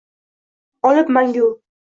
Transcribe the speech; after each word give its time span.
Olib 0.91 1.13
mangu 1.19 1.47